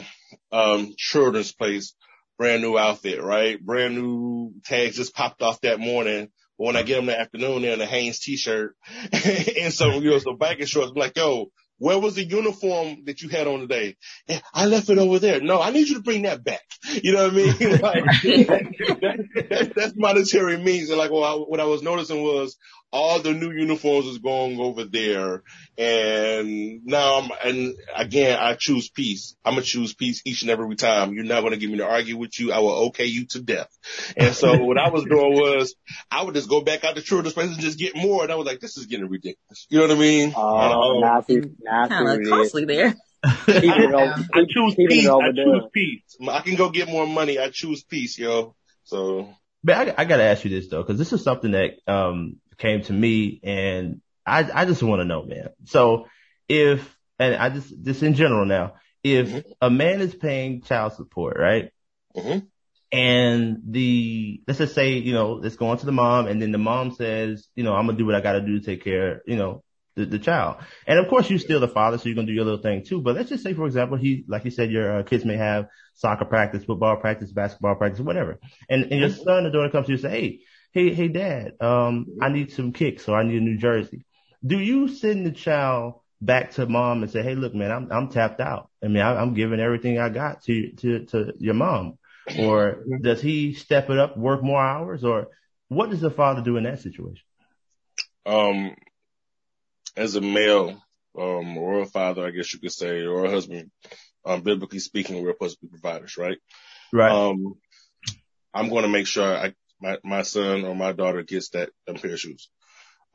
[0.53, 1.95] um, children's place,
[2.37, 3.65] brand new outfit, right?
[3.65, 6.29] Brand new tags just popped off that morning.
[6.59, 8.77] But when I get them in the afternoon, they're in a Hanes t-shirt
[9.13, 10.91] and so you know, some biking shorts.
[10.91, 13.97] I'm like, yo, where was the uniform that you had on today?
[14.53, 15.41] I left it over there.
[15.41, 16.61] No, I need you to bring that back.
[17.03, 17.47] You know what I mean?
[17.81, 20.91] like, that, that, that's monetary means.
[20.91, 22.57] And like, well, I, what I was noticing was
[22.93, 25.43] all the new uniforms is going over there.
[25.79, 29.37] And now I'm, and again, I choose peace.
[29.45, 31.15] I'm going to choose peace each and every time.
[31.15, 32.53] You're not going to get me to argue with you.
[32.53, 33.69] I will okay you to death.
[34.17, 35.75] And so what I was doing was
[36.11, 38.23] I would just go back out to children's places and just get more.
[38.25, 39.67] And I was like, this is getting ridiculous.
[39.71, 40.33] You know what I mean?
[40.37, 42.95] Oh, Um, now see, now Kind what of costly there.
[43.47, 45.07] Keep it over, I choose peace.
[45.07, 46.17] I over choose peace.
[46.29, 47.39] I can go get more money.
[47.39, 48.57] I choose peace, yo.
[48.85, 51.73] So But I, I got to ask you this though, because this is something that
[51.87, 55.49] um came to me, and I I just want to know, man.
[55.65, 56.07] So
[56.49, 59.45] if and I just just in general now, if Mhm.
[59.61, 61.71] a man is paying child support, right,
[62.17, 62.47] Mhm.
[62.93, 66.59] and the let's just say you know it's going to the mom, and then the
[66.59, 69.23] mom says, you know, I'm gonna do what I got to do to take care,
[69.27, 69.63] you know.
[69.97, 70.59] The, the child.
[70.87, 72.85] And of course, you're still the father, so you're going to do your little thing
[72.85, 73.03] too.
[73.03, 75.67] But let's just say, for example, he, like you said, your uh, kids may have
[75.95, 78.39] soccer practice, football practice, basketball practice, whatever.
[78.69, 80.41] And, and your son or daughter comes to you and say, Hey,
[80.73, 84.05] hey, hey, dad, um, I need some kicks or I need a new jersey.
[84.45, 88.09] Do you send the child back to mom and say, Hey, look, man, I'm, I'm
[88.09, 88.71] tapped out.
[88.83, 91.99] I mean, I, I'm giving everything I got to, to, to your mom.
[92.39, 95.29] Or does he step it up, work more hours or
[95.69, 97.25] what does the father do in that situation?
[98.27, 98.75] um,
[99.97, 100.83] as a male,
[101.19, 103.71] um, or a father, I guess you could say, or a husband,
[104.25, 106.39] um, biblically speaking, we're supposed to be providers, right?
[106.93, 107.11] Right.
[107.11, 107.55] Um,
[108.53, 111.97] I'm going to make sure I, my, my son or my daughter gets that, them
[111.97, 112.49] pair of shoes.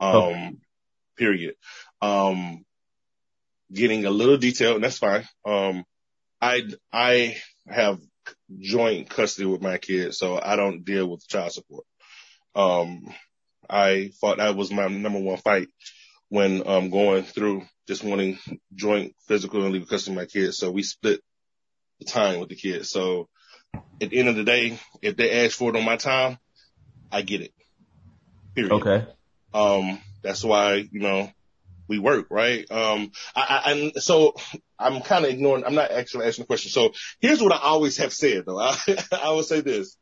[0.00, 0.56] Um, Okay.
[1.16, 1.54] period.
[2.02, 2.64] Um,
[3.72, 5.24] getting a little detail, and that's fine.
[5.44, 5.84] Um,
[6.40, 7.36] I, I
[7.68, 7.98] have
[8.58, 11.84] joint custody with my kids, so I don't deal with child support.
[12.54, 13.12] Um,
[13.68, 15.68] I thought that was my number one fight
[16.28, 18.38] when, um, going through just wanting
[18.74, 20.58] joint physical and legal custody of my kids.
[20.58, 21.20] So we split
[22.00, 22.90] the time with the kids.
[22.90, 23.28] So
[24.00, 26.38] at the end of the day, if they ask for it on my time,
[27.10, 27.52] I get it.
[28.54, 28.72] Period.
[28.72, 29.06] okay.
[29.52, 31.30] Um, that's why, you know,
[31.88, 32.68] we work, right?
[32.70, 34.34] Um, I, I, and so
[34.78, 36.70] I'm kind of ignoring, I'm not actually asking the question.
[36.70, 38.58] So here's what I always have said though.
[38.60, 38.76] I,
[39.12, 39.96] I would say this.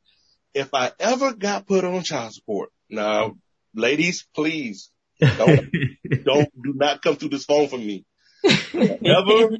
[0.55, 3.37] If I ever got put on child support, now
[3.75, 4.91] ladies, please
[5.21, 5.71] don't,
[6.25, 8.05] don't, do not come through this phone for me.
[8.45, 9.59] Ever,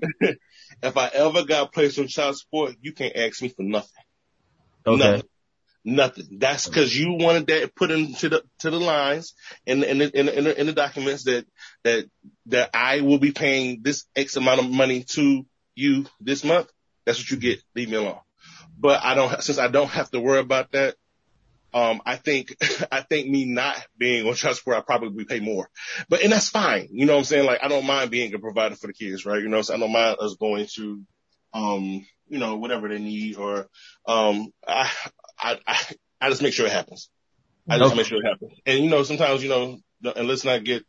[0.83, 3.89] if I ever got placed on child support, you can't ask me for nothing.
[4.87, 4.99] okay.
[4.99, 5.29] Nothing.
[5.85, 6.39] Nothing.
[6.39, 9.35] That's because you wanted that put into the to the lines
[9.67, 11.45] in the, in the, in the, in the, in the documents that
[11.83, 12.07] that
[12.47, 15.45] that I will be paying this X amount of money to
[15.75, 16.71] you this month.
[17.05, 17.63] That's what you get.
[17.75, 18.21] Leave me alone.
[18.79, 20.95] But I don't since I don't have to worry about that.
[21.75, 22.57] Um, I think
[22.91, 25.69] I think me not being on child support, I probably pay more.
[26.09, 26.89] But and that's fine.
[26.93, 27.45] You know what I'm saying?
[27.45, 29.43] Like I don't mind being a provider for the kids, right?
[29.43, 31.03] You know, so I don't mind us going to
[31.53, 33.69] um, you know, whatever they need or
[34.07, 34.91] um I
[35.45, 35.77] I, I,
[36.23, 37.11] I just make sure it happens.
[37.69, 37.99] I just Okay.
[37.99, 38.53] make sure it happens.
[38.67, 39.79] And you know, sometimes, you know,
[40.17, 40.85] and let's not get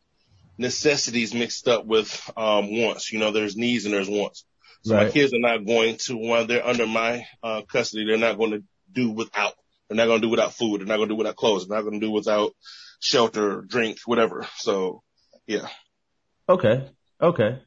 [0.57, 3.11] necessities mixed up with, um, wants.
[3.11, 4.45] You know, there's needs and there's wants.
[4.83, 8.37] So my kids are not going to, while they're under my, uh, custody, they're not
[8.37, 9.53] going to do without.
[9.89, 10.79] They're not going to do without food.
[10.79, 11.67] They're not going to do without clothes.
[11.67, 12.53] They're not going to do without
[12.99, 14.47] shelter, drink, whatever.
[14.57, 15.01] So
[15.47, 15.67] yeah.
[16.47, 16.89] Okay.
[17.21, 17.61] Okay.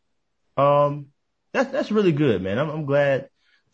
[0.56, 1.08] Um,
[1.52, 2.58] that's, that's really good, man.
[2.58, 3.28] I'm, I'm glad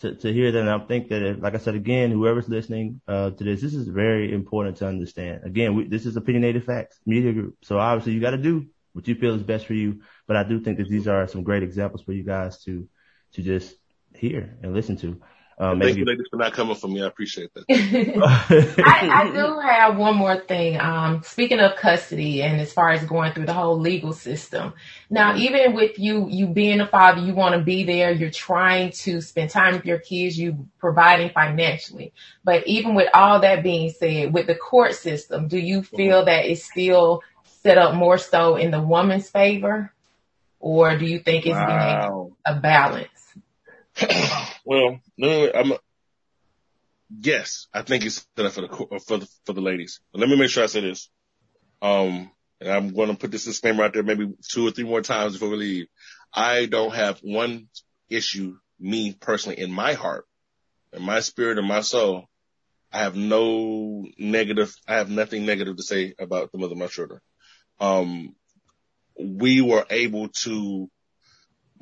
[0.05, 0.61] to, to hear that.
[0.61, 3.75] And I think that, if, like I said, again, whoever's listening, uh, to this, this
[3.75, 5.41] is very important to understand.
[5.45, 7.57] Again, we, this is opinionated facts media group.
[7.63, 10.03] So obviously you got to do what you feel is best for you.
[10.27, 12.87] But I do think that these are some great examples for you guys to,
[13.35, 13.75] to just
[14.15, 15.21] hear and listen to.
[15.57, 17.03] Um, Thank you ladies for not coming for me.
[17.03, 17.65] I appreciate that.
[18.85, 20.81] I, I do have one more thing.
[20.81, 24.73] Um, speaking of custody and as far as going through the whole legal system.
[25.11, 28.11] Now, even with you, you being a father, you want to be there.
[28.11, 30.37] You're trying to spend time with your kids.
[30.37, 32.13] You providing financially.
[32.43, 36.47] But even with all that being said, with the court system, do you feel that
[36.47, 37.23] it's still
[37.63, 39.93] set up more so in the woman's favor?
[40.59, 43.14] Or do you think it's being a balance?
[44.65, 45.73] well, no, I'm.
[47.21, 50.01] Yes, I think it's set for the for the for the ladies.
[50.13, 51.09] But let me make sure I say this.
[51.81, 52.31] Um,
[52.61, 55.35] and I'm going to put this disclaimer out there maybe two or three more times
[55.35, 55.87] before we leave.
[56.33, 57.69] I don't have one
[58.09, 60.25] issue, me personally, in my heart,
[60.93, 62.25] in my spirit, and my soul.
[62.93, 64.75] I have no negative.
[64.89, 67.21] I have nothing negative to say about the mother of my children.
[67.81, 68.35] Um,
[69.19, 70.89] we were able to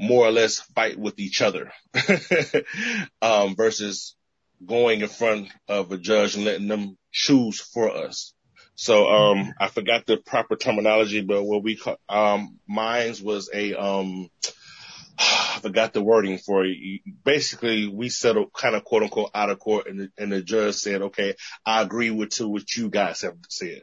[0.02, 1.72] more or less fight with each other
[3.22, 4.16] um, versus
[4.64, 8.34] going in front of a judge and letting them choose for us.
[8.74, 13.74] So um, I forgot the proper terminology, but what we call um, mine's was a
[13.74, 14.28] um,
[15.18, 17.02] I forgot the wording for it.
[17.24, 20.74] Basically, we settled kind of quote unquote out of court, and the, and the judge
[20.74, 21.34] said, "Okay,
[21.64, 23.82] I agree with to what you guys have said."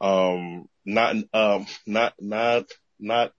[0.00, 3.32] Um, not, um, not, not, not,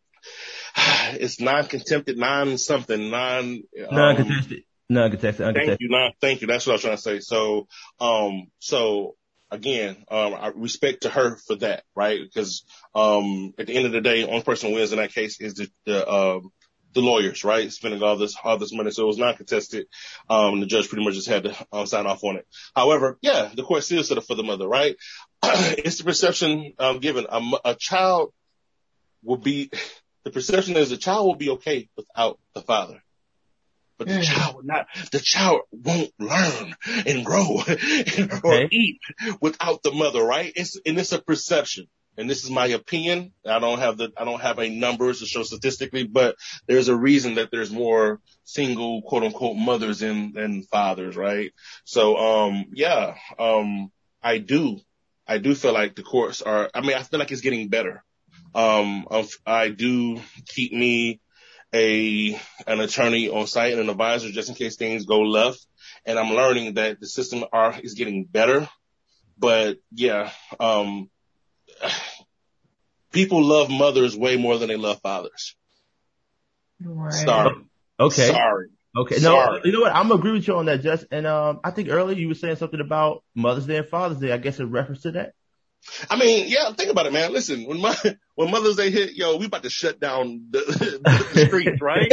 [1.14, 4.64] it's non-contempted, non-something, non, um, Non-contested.
[4.90, 5.56] Non-contested.
[5.56, 6.48] Thank you, non, thank you.
[6.48, 7.20] That's what I was trying to say.
[7.20, 7.68] So,
[8.00, 9.16] um, so
[9.50, 12.20] again, um, I respect to her for that, right?
[12.22, 15.40] Because, um, at the end of the day, only person who wins in that case
[15.40, 16.52] is the, the, um,
[16.94, 17.72] the lawyers, right?
[17.72, 18.92] Spending all this, all this money.
[18.92, 19.88] So it was not contested.
[20.30, 22.48] Um, the judge pretty much just had to uh, sign off on it.
[22.76, 24.96] However, yeah, the court still set up for the mother, right?
[25.44, 27.28] it's the perception, um, given
[27.64, 28.34] a child
[29.24, 29.72] will be,
[30.24, 33.02] the perception is the child will be okay without the father.
[33.98, 34.24] But the Mm.
[34.24, 37.58] child will not, the child won't learn and grow
[38.44, 38.68] or Okay.
[38.72, 39.00] eat
[39.42, 40.52] without the mother, right?
[40.56, 41.88] It's, and it's a perception.
[42.18, 43.34] And this is my opinion.
[43.46, 46.36] I don't have the, I don't have a numbers to show statistically, but
[46.68, 51.52] there's a reason that there's more single quote unquote mothers than, than fathers, right?
[51.86, 54.80] So, um, yeah, um, I do,
[55.28, 58.04] I do feel like the courts are, I mean, I feel like it's getting better.
[58.54, 59.08] Um,
[59.46, 61.20] I do keep me
[61.74, 65.66] a, an attorney on site and an advisor just in case things go left.
[66.06, 68.68] And I'm learning that the system are, is getting better.
[69.38, 71.10] But yeah, um,
[73.12, 75.56] people love mothers way more than they love fathers.
[76.84, 77.14] Right.
[77.14, 77.56] Sorry.
[78.00, 78.28] Okay.
[78.28, 78.68] Sorry.
[78.96, 79.16] Okay.
[79.16, 79.62] No, Sorry.
[79.64, 79.96] you know what?
[79.96, 81.06] I'm gonna agree with you on that, Jus.
[81.12, 84.32] And um, I think earlier you were saying something about Mother's Day and Father's Day.
[84.32, 85.34] I guess in reference to that.
[86.10, 87.32] I mean, yeah, think about it, man.
[87.32, 87.96] Listen, when my,
[88.42, 90.60] when Mother's Day hit, yo, we about to shut down the,
[91.04, 92.12] the streets, right?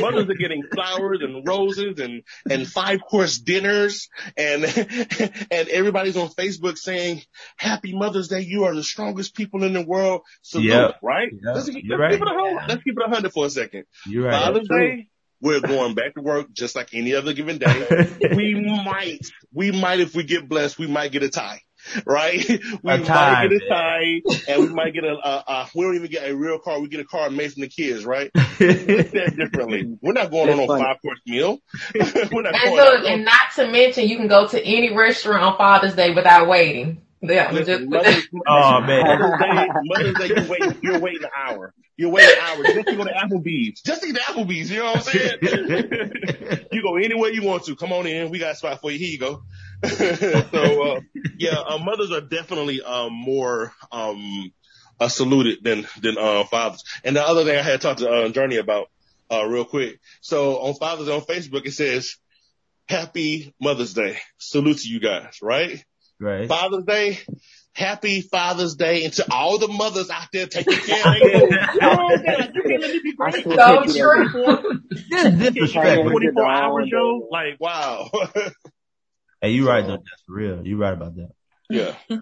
[0.00, 4.64] Mothers are getting flowers and roses and, and five course dinners and,
[5.50, 7.22] and everybody's on Facebook saying,
[7.56, 8.40] happy Mother's Day.
[8.40, 10.22] You are the strongest people in the world.
[10.42, 10.90] Salute, Yeah.
[11.02, 11.28] right?
[11.32, 12.12] Yeah, Let's, let's right.
[12.12, 12.68] keep it a hundred.
[12.68, 13.84] Let's keep it a hundred for a second.
[14.06, 14.42] You're right.
[14.42, 15.08] Father's Day,
[15.40, 17.86] we're going back to work just like any other given day.
[18.34, 19.20] we might,
[19.52, 21.60] we might, if we get blessed, we might get a tie,
[22.06, 22.44] right?
[22.82, 25.96] We A might get a tie and we might get a, a, a, we don't
[25.96, 26.80] even get a real car.
[26.80, 28.30] We get a car made from the kids, right?
[28.34, 29.98] Look at that differently.
[30.02, 30.82] We're not going on That's no funny.
[30.84, 31.58] five course meal.
[32.32, 35.42] we're not And going look, and not to mention, you can go to any restaurant
[35.42, 37.02] on Father's Day without waiting.
[37.20, 39.04] Yeah, Listen, just Mother's, Oh, man.
[39.04, 41.74] Mother's Day, Mother's Day, you're waiting, you're waiting an hour.
[41.98, 43.82] You're waiting an hour just to go to Applebee's.
[43.82, 46.66] Just to get to Applebee's, you know what I'm saying?
[46.72, 47.74] you go anywhere you want to.
[47.74, 48.30] Come on in.
[48.30, 49.00] We got a spot for you.
[49.00, 49.42] Here you go.
[49.84, 51.00] so, uh,
[51.38, 54.52] yeah, uh, mothers are definitely, um, more, um,
[55.00, 56.84] uh, saluted than, than, uh, fathers.
[57.02, 58.90] And the other thing I had talked to, uh, Journey about,
[59.28, 59.98] uh, real quick.
[60.20, 62.14] So on Father's on Facebook, it says,
[62.88, 64.18] Happy Mother's Day.
[64.38, 65.84] Salute to you guys, right?
[66.20, 66.46] right.
[66.46, 67.18] Father's Day.
[67.78, 71.74] Happy Father's Day and to all the mothers out there taking care of their kids.
[71.74, 72.38] You know what I'm saying?
[72.40, 73.34] Like, you can't let me be great.
[73.34, 74.28] so take you there.
[74.28, 74.80] true.
[74.90, 76.02] This disrespect.
[76.08, 76.92] 24 hours, Right.
[76.92, 77.28] yo.
[77.30, 78.10] Like, wow.
[79.40, 79.92] Hey, you right though.
[79.98, 80.66] That's real.
[80.66, 81.28] You right about that.
[81.70, 81.94] yeah.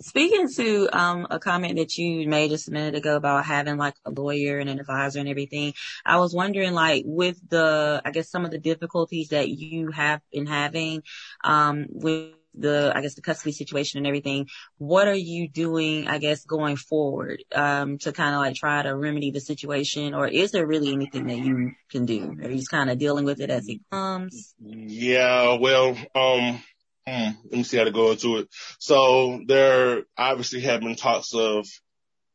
[0.00, 3.94] Speaking to um a comment that you made just a minute ago about having like
[4.04, 5.74] a lawyer and an advisor and everything,
[6.04, 10.22] I was wondering like with the I guess some of the difficulties that you have
[10.32, 11.02] been having
[11.44, 16.18] um with the I guess the custody situation and everything, what are you doing I
[16.18, 20.50] guess going forward um to kind of like try to remedy the situation or is
[20.50, 22.36] there really anything that you can do?
[22.42, 24.54] Are you just kind of dealing with it as it comes?
[24.60, 26.62] Yeah, well, um,
[27.06, 28.48] hmm, let me see how to go into it.
[28.78, 31.66] So there obviously have been talks of,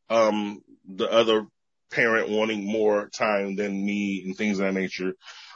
[0.10, 1.48] um, the other
[1.92, 5.14] parent wanting more time than me and things of that nature.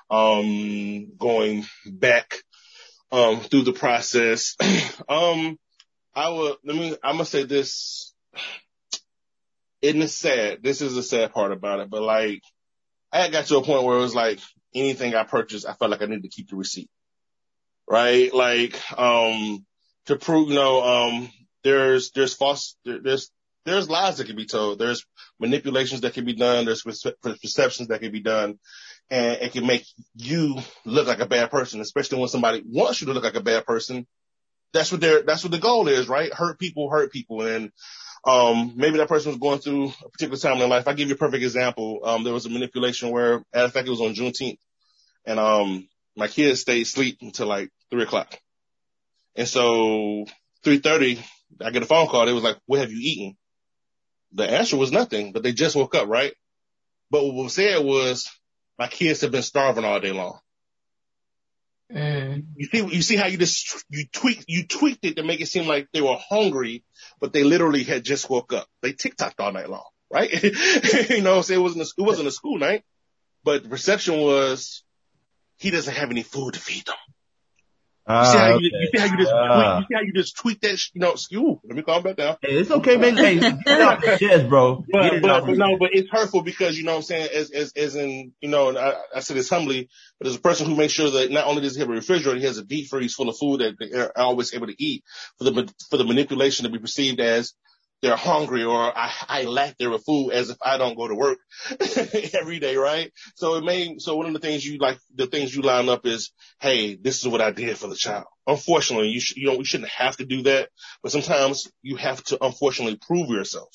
[0.10, 2.36] Um, going back,
[3.12, 4.56] um, through the process.
[5.10, 5.58] um,
[6.16, 8.14] I will, let me, I'm gonna say this.
[9.82, 10.62] Isn't sad?
[10.62, 12.42] This is the sad part about it, but like,
[13.12, 14.40] I had got to a point where it was like,
[14.76, 16.90] anything I purchased, I felt like I needed to keep the receipt.
[17.90, 18.34] Right?
[18.34, 19.66] Like, um,
[20.08, 21.30] to prove, you know, um,
[21.64, 23.32] there's, there's false, there, there's,
[23.66, 24.80] there's lies that can be told.
[24.80, 25.06] There's
[25.40, 26.66] manipulations that can be done.
[26.66, 28.60] There's perceptions that can be done.
[29.12, 33.08] And it can make you look like a bad person, especially when somebody wants you
[33.08, 34.06] to look like a bad person.
[34.72, 36.32] That's what their, that's what the goal is, right?
[36.32, 37.42] Hurt people, hurt people.
[37.42, 37.72] And,
[38.24, 40.88] um, maybe that person was going through a particular time in their life.
[40.88, 42.02] I'll give you a perfect example.
[42.04, 44.60] Um, there was a manipulation where, matter of fact, it was on Juneteenth
[45.26, 48.38] and, um, my kids stayed asleep until like three o'clock.
[49.36, 50.26] And so
[50.66, 51.24] 3.30,
[51.62, 52.26] I get a phone call.
[52.26, 53.38] They was like, what have you eaten?
[54.34, 56.34] The answer was nothing, but they just woke up, right?
[57.10, 58.30] But what was said was,
[58.80, 60.40] my kids have been starving all day long.
[61.94, 62.46] Mm.
[62.56, 65.48] You see, you see how you just, you tweak, you tweaked it to make it
[65.48, 66.84] seem like they were hungry,
[67.20, 68.68] but they literally had just woke up.
[68.82, 70.32] They TikToked all night long, right?
[71.10, 72.84] you know, so it wasn't a, it wasn't a school night,
[73.44, 74.84] but the perception was
[75.58, 76.96] he doesn't have any food to feed them.
[78.10, 79.54] You see ah, how you, you see how you just ah.
[79.54, 82.02] tweak, you see how you just tweak that, sh- you know, you, let me calm
[82.02, 82.38] back down.
[82.42, 83.16] Hey, it's okay, man.
[83.16, 84.84] Hey, get off the chest, bro.
[84.92, 87.72] But, but, but no, but it's hurtful because, you know what I'm saying, as, as,
[87.74, 90.76] as in, you know, and I, I said this humbly, but as a person who
[90.76, 93.14] makes sure that not only does he have a refrigerator, he has a deep freeze
[93.14, 95.04] full of food that they're always able to eat
[95.38, 97.54] for the, for the manipulation to be perceived as
[98.02, 101.40] they're hungry or I, I lack their food as if I don't go to work
[102.34, 103.12] every day, right?
[103.36, 106.06] So it may, so one of the things you like, the things you line up
[106.06, 108.26] is, hey, this is what I did for the child.
[108.48, 110.70] Unfortunately, you should, you know, you shouldn't have to do that,
[111.04, 113.70] but sometimes you have to unfortunately prove yourself,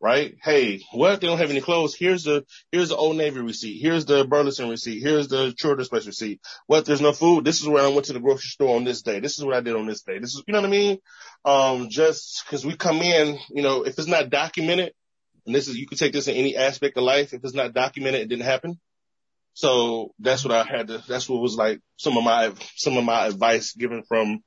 [0.00, 0.36] right?
[0.42, 1.20] Hey, what?
[1.20, 1.94] They don't have any clothes.
[1.94, 3.80] Here's the, here's the Old Navy receipt.
[3.80, 5.02] Here's the Burlington receipt.
[5.02, 6.40] Here's the Children's Place receipt.
[6.66, 6.86] What?
[6.86, 7.44] There's no food.
[7.44, 9.20] This is where I went to the grocery store on this day.
[9.20, 10.18] This is what I did on this day.
[10.18, 10.98] This is, you know what I mean?
[11.44, 14.92] Um, just cause we come in, you know, if it's not documented,
[15.46, 17.34] and this is, you can take this in any aspect of life.
[17.34, 18.80] If it's not documented, it didn't happen.
[19.52, 23.04] So that's what I had to, that's what was like some of my, some of
[23.04, 24.42] my advice given from,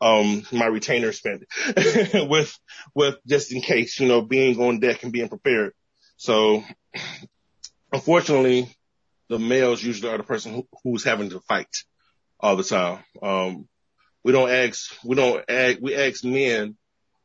[0.00, 1.44] um, my retainer spent
[2.14, 2.58] with,
[2.94, 5.72] with just in case, you know, being on deck and being prepared.
[6.16, 6.64] So
[7.92, 8.74] unfortunately,
[9.28, 11.74] the males usually are the person who, who's having to fight
[12.38, 13.02] all the time.
[13.22, 13.68] Um,
[14.22, 16.76] we don't ask, we don't ask, we ask men,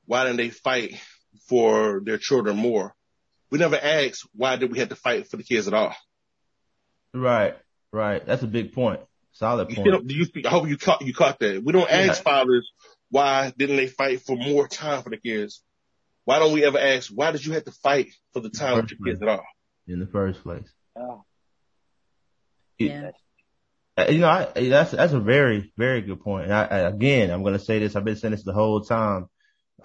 [0.06, 1.00] why didn't they fight
[1.48, 2.94] for their children more?
[3.50, 5.96] We never ask, why did we have to fight for the kids at all?
[7.14, 7.58] Right,
[7.92, 8.26] right.
[8.26, 9.02] That's a big point.
[9.42, 11.64] Solid You know, you, I hope you caught, you caught that.
[11.64, 12.32] We don't ask Yeah.
[12.32, 12.70] fathers,
[13.10, 15.64] why didn't they fight for more time for the kids?
[16.26, 18.92] Why don't we ever ask, why did you have to fight for the time with
[18.92, 19.44] your kids at all?
[19.88, 20.72] in the first place.
[20.96, 21.24] Oh,
[22.78, 23.10] Yeah.
[23.98, 26.46] Uh, You know, I, that's that's a very very good point.
[26.46, 27.96] And I, I, again, I'm going to say this.
[27.96, 29.26] I've been saying this the whole time.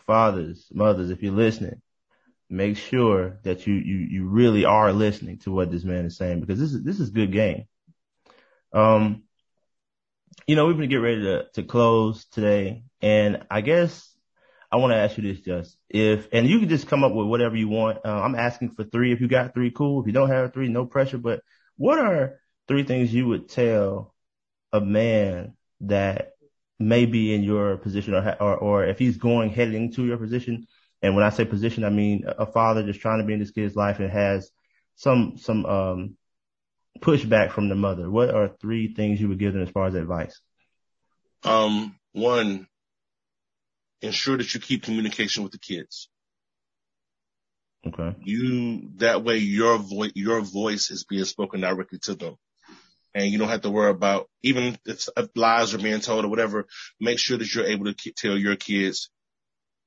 [0.07, 1.81] Fathers, mothers, if you're listening,
[2.51, 6.41] make sure that you you you really are listening to what this man is saying
[6.41, 7.65] because this is this is good game.
[8.75, 9.23] Um,
[10.47, 14.17] you know, we're to get ready to to close today, and I guess
[14.71, 17.27] I want to ask you this, just if, and you can just come up with
[17.27, 17.99] whatever you want.
[18.05, 19.13] Uh, I'm asking for three.
[19.13, 20.01] If you got three, cool.
[20.01, 21.19] If you don't have three, no pressure.
[21.19, 21.41] But
[21.77, 24.15] what are three things you would tell
[24.73, 26.33] a man that
[26.79, 30.67] may be in your position or, or, or if he's going heading to your position?
[31.03, 33.51] And when I say position, I mean a father just trying to be in this
[33.51, 34.51] kid's life and has
[34.95, 36.17] some, some, um,
[37.01, 38.11] pushback from the mother.
[38.11, 40.41] What are three things you would give them as far as advice?
[41.45, 42.67] Um, one,
[44.03, 46.09] ensure that you keep communication with the kids.
[47.87, 48.17] Okay.
[48.25, 52.37] You, that way your voice, your voice is being spoken directly to them.
[53.15, 56.67] And you don't have to worry about, even if, lies are being told or whatever,
[57.01, 59.11] make sure that you're able to ki- tell your kids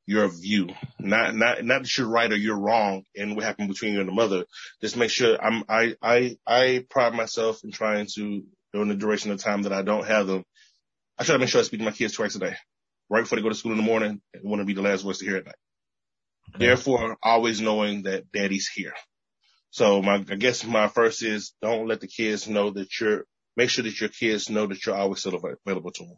[0.09, 0.69] your view.
[0.97, 4.09] Not, not, not that you're right or you're wrong in what happened between you and
[4.09, 4.45] the mother.
[4.81, 8.43] Just make sure I'm, I, I, I pride myself in trying to,
[8.73, 10.43] during the duration of time that I don't have them,
[11.19, 12.55] I try to make sure I speak to my kids twice a day.
[13.07, 15.03] Right before they go to school in the morning, I want to be the last
[15.03, 15.55] voice to hear at night.
[16.55, 16.65] Okay.
[16.65, 18.93] Therefore, always knowing that daddy's here.
[19.69, 23.69] So my, I guess my first is don't let the kids know that you're, make
[23.69, 26.17] sure that your kids know that you're always still available to them.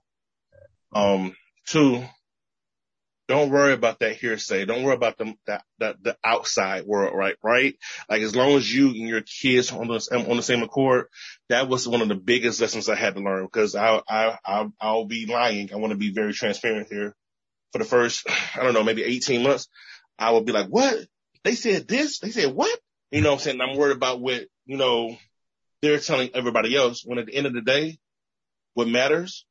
[0.94, 1.36] Um,
[1.68, 2.06] two,
[3.32, 4.66] don't worry about that hearsay.
[4.66, 7.36] Don't worry about the, the, the, the outside world, right?
[7.42, 7.76] Right?
[8.10, 11.08] Like as long as you and your kids on the, on the same accord,
[11.50, 14.68] that was one of the biggest lessons I had to learn because I, I, I,
[14.80, 15.74] I'll be lying.
[15.74, 17.16] I want to be very transparent here.
[17.72, 19.68] For the first, I don't know, maybe 18 months,
[20.20, 20.96] I would be like, what?
[21.44, 22.20] They said this?
[22.20, 22.80] They said what?
[23.10, 23.62] You know what I'm saying?
[23.62, 25.18] I'm worried about what, you know,
[25.82, 27.98] they're telling everybody else when at the end of the day,
[28.74, 29.46] what matters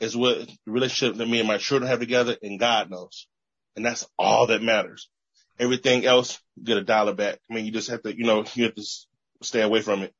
[0.00, 3.26] is what the relationship that me and my children have together and God knows.
[3.76, 5.08] And that's all that matters.
[5.58, 7.38] Everything else, gotta dial it back.
[7.50, 8.84] I mean, you just have to, you know, you have to
[9.42, 10.12] stay away from it.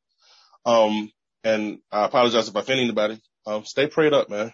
[0.65, 1.11] Um,
[1.43, 3.21] and I apologize if I offend anybody.
[3.47, 4.53] Um, stay prayed up, man.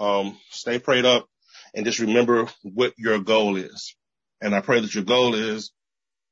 [0.00, 1.28] Um, stay prayed up
[1.74, 3.94] and just remember what your goal is.
[4.40, 5.72] And I pray that your goal is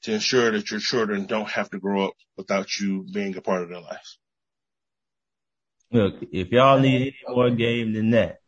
[0.02, 3.62] to ensure that your children don't have to grow up without you being a part
[3.62, 4.18] of their lives.
[5.94, 8.40] Look, if y'all need any more game than that,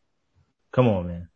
[0.73, 1.29] come on, man.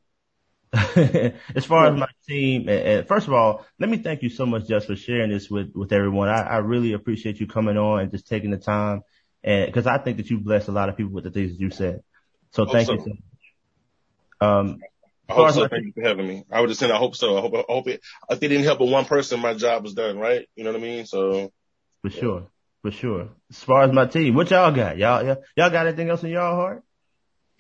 [1.55, 4.45] as far as my team, and, and first of all, let me thank you so
[4.45, 6.29] much just for sharing this with, with everyone.
[6.29, 9.03] I, I really appreciate you coming on and just taking the time
[9.43, 11.61] and because I think that you blessed a lot of people with the things that
[11.61, 12.03] you said.
[12.53, 12.95] So thank so.
[12.95, 13.01] you.
[13.01, 13.19] So much.
[14.41, 14.79] Um,
[15.29, 15.69] I hope so.
[15.69, 16.45] Thank you for having me.
[16.51, 17.39] I would just say I hope so.
[17.39, 19.95] I hope, I hope it, if they didn't help with one person, my job was
[19.95, 20.47] done, right?
[20.57, 21.07] You know what I mean?
[21.07, 21.53] So
[22.03, 22.49] for sure,
[22.83, 23.29] for sure.
[23.51, 24.97] As far as my team, what y'all got?
[24.97, 26.83] Y'all, y'all, y'all got anything else in y'all heart?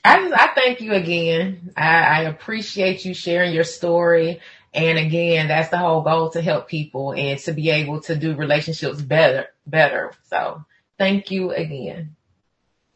[0.04, 1.72] I just, I thank you again.
[1.76, 4.40] I, I appreciate you sharing your story.
[4.72, 8.34] And again, that's the whole goal to help people and to be able to do
[8.34, 10.12] relationships better, better.
[10.28, 10.64] So
[10.96, 12.16] thank you again.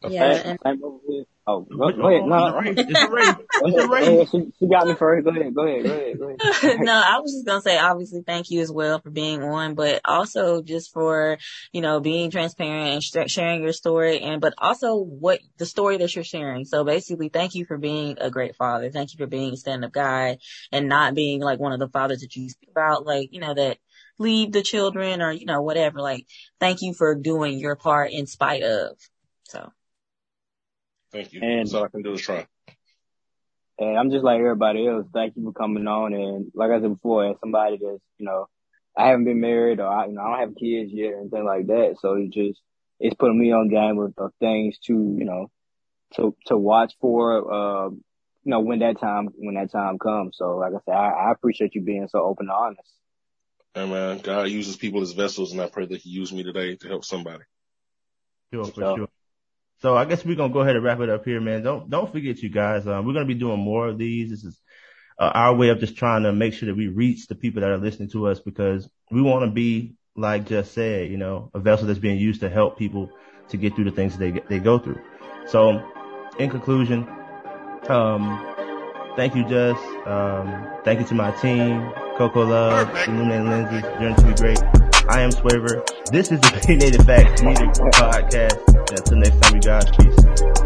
[0.09, 0.57] Yeah,
[1.47, 1.53] Same- and same over here.
[1.53, 2.25] Oh, go, What's go ahead.
[2.25, 2.59] No.
[2.65, 3.35] It's a race.
[3.57, 5.25] It's a Go She, she got me first.
[5.25, 5.55] Go ahead.
[5.55, 5.85] Go ahead.
[5.85, 6.19] Go ahead.
[6.19, 6.81] Go ahead.
[6.81, 10.01] no, I was just gonna say obviously thank you as well for being on, but
[10.07, 11.39] also just for,
[11.73, 15.99] you know, being transparent and sh- sharing your story and, but also what the story
[15.99, 16.65] that you're sharing.
[16.65, 18.91] So basically thank you for being a great father.
[18.91, 20.39] Thank you for being a stand up guy
[20.73, 23.55] and not being like one of the fathers that you speak about, like, you know,
[23.55, 23.79] that
[24.19, 26.01] leave the children or, you know, whatever.
[26.01, 26.27] Like,
[26.59, 28.97] thank you for doing your part in spite of.
[29.45, 29.71] So.
[31.15, 31.41] Thank you.
[31.43, 32.45] And- That's all I can do is try.
[33.79, 35.07] And I'm just like everybody else.
[35.15, 36.13] Thank you for coming on.
[36.13, 38.49] And like I said before, as somebody that's, you know,
[38.97, 41.45] I haven't been married or I, you know, I don't have kids yet or anything
[41.45, 41.97] like that.
[42.01, 42.61] So it's just,
[43.01, 45.51] it's putting me on game of, of things to, you know,
[46.15, 48.01] to, to watch for, uh, you
[48.51, 50.37] know, when that time, when that time comes.
[50.37, 52.93] So like I said, I, I appreciate you being so open and honest.
[53.75, 56.77] And man, God uses people as vessels, and I pray that He used me today
[56.77, 57.43] to help somebody.
[58.53, 59.09] Sure, for So- sure.
[59.81, 61.63] So I guess we're gonna go ahead and wrap it up here, man.
[61.63, 62.87] Don't don't forget, you guys.
[62.87, 64.31] Um, we're gonna be doing more of these.
[64.31, 64.61] This is
[65.19, 67.71] uh, our way of just trying to make sure that we reach the people that
[67.71, 71.61] are listening to us because we want to be, like Jus said, you know, a
[71.61, 73.11] vessel that's being used to help people
[73.49, 75.01] to get through the things that they they go through.
[75.47, 75.83] So,
[76.39, 77.07] in conclusion,
[77.89, 79.79] um, thank you, Jus.
[80.07, 84.84] Um, thank you to my team, Coco Love, Illuminated Lenses, Journey to be Great.
[85.09, 85.85] I am Swavor.
[86.11, 88.59] This is the Opinionated Facts Media Podcast.
[88.91, 89.91] Until next time, you guys.
[89.97, 90.64] Peace.